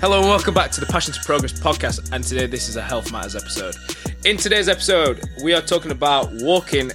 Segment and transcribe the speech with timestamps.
[0.00, 2.10] Hello and welcome back to the Passion to Progress podcast.
[2.10, 3.76] And today, this is a Health Matters episode.
[4.24, 6.90] In today's episode, we are talking about walking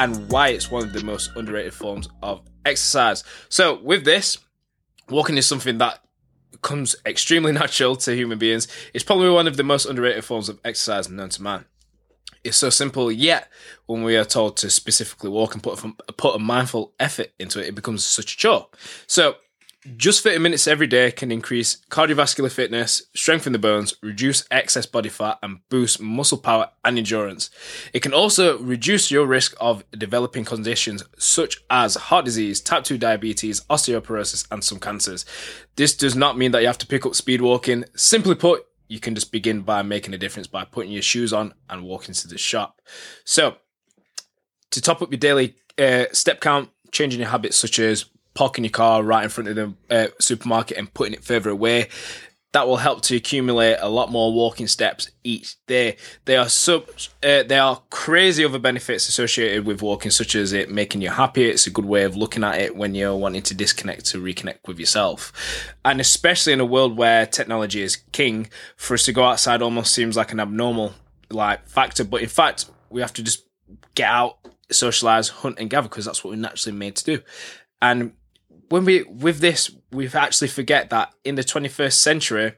[0.00, 3.22] and why it's one of the most underrated forms of exercise.
[3.48, 4.38] So, with this,
[5.08, 6.00] walking is something that
[6.60, 8.66] comes extremely natural to human beings.
[8.92, 11.64] It's probably one of the most underrated forms of exercise known to man.
[12.42, 13.52] It's so simple, yet
[13.86, 17.60] when we are told to specifically walk and put a, put a mindful effort into
[17.60, 18.66] it, it becomes such a chore.
[19.06, 19.36] So,
[19.96, 25.08] just 30 minutes every day can increase cardiovascular fitness, strengthen the bones, reduce excess body
[25.08, 27.50] fat, and boost muscle power and endurance.
[27.92, 32.98] It can also reduce your risk of developing conditions such as heart disease, type 2
[32.98, 35.24] diabetes, osteoporosis, and some cancers.
[35.76, 37.84] This does not mean that you have to pick up speed walking.
[37.94, 41.54] Simply put, you can just begin by making a difference by putting your shoes on
[41.68, 42.80] and walking to the shop.
[43.24, 43.56] So,
[44.70, 48.06] to top up your daily uh, step count, changing your habits such as
[48.38, 51.88] parking your car right in front of the uh, supermarket and putting it further away.
[52.52, 55.96] That will help to accumulate a lot more walking steps each day.
[56.24, 56.88] There are sub,
[57.20, 61.46] uh, there are crazy other benefits associated with walking, such as it making you happy.
[61.46, 64.68] It's a good way of looking at it when you're wanting to disconnect to reconnect
[64.68, 69.24] with yourself, and especially in a world where technology is king, for us to go
[69.24, 70.94] outside almost seems like an abnormal
[71.28, 72.04] like factor.
[72.04, 73.44] But in fact, we have to just
[73.96, 74.38] get out,
[74.70, 77.22] socialize, hunt, and gather because that's what we're naturally made to do.
[77.82, 78.12] And
[78.68, 82.52] when we with this, we actually forget that in the 21st century,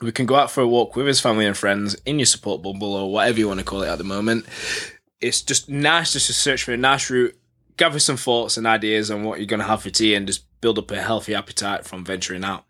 [0.00, 2.62] we can go out for a walk with his family and friends in your support
[2.62, 4.46] bubble or whatever you want to call it at the moment.
[5.20, 7.36] It's just nice just to search for a nice route,
[7.76, 10.44] gather some thoughts and ideas on what you're going to have for tea, and just
[10.60, 12.64] build up a healthy appetite from venturing out.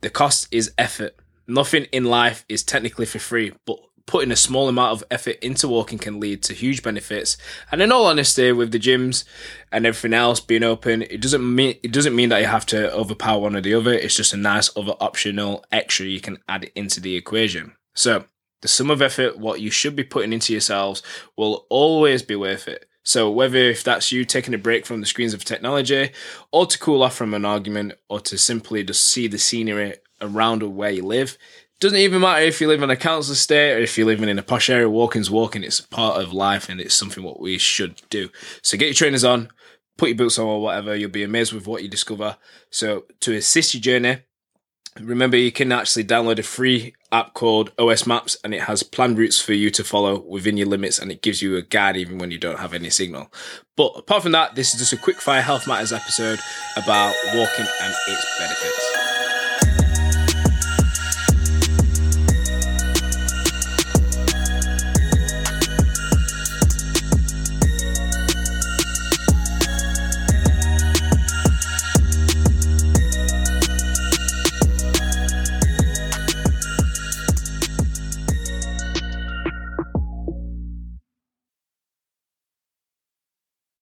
[0.00, 1.16] The cost is effort.
[1.46, 5.68] Nothing in life is technically for free, but putting a small amount of effort into
[5.68, 7.36] walking can lead to huge benefits.
[7.70, 9.24] And in all honesty, with the gyms
[9.72, 12.92] and everything else being open, it doesn't mean it doesn't mean that you have to
[12.92, 13.92] overpower one or the other.
[13.92, 17.74] It's just a nice other optional extra you can add into the equation.
[17.94, 18.24] So
[18.62, 21.02] the sum of effort, what you should be putting into yourselves,
[21.36, 22.88] will always be worth it.
[23.02, 26.10] So whether if that's you taking a break from the screens of technology,
[26.50, 30.62] or to cool off from an argument, or to simply just see the scenery around
[30.62, 31.38] where you live,
[31.78, 34.38] doesn't even matter if you live in a council estate or if you're living in
[34.38, 35.62] a posh area, walking's walking.
[35.62, 38.30] It's part of life and it's something what we should do.
[38.62, 39.50] So get your trainers on,
[39.98, 40.96] put your boots on or whatever.
[40.96, 42.36] You'll be amazed with what you discover.
[42.70, 44.22] So to assist your journey,
[44.98, 49.18] remember you can actually download a free app called OS Maps and it has planned
[49.18, 52.16] routes for you to follow within your limits and it gives you a guide even
[52.16, 53.30] when you don't have any signal.
[53.76, 56.38] But apart from that, this is just a quick fire health matters episode
[56.74, 58.95] about walking and its benefits.